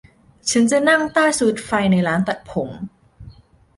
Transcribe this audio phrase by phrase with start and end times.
[0.49, 2.69] ฉันจะนั่งใต้สวิตช์ไฟในร้านตัดผม